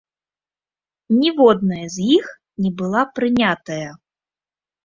[1.19, 2.25] Ніводная з іх
[2.65, 3.89] не была прынятая.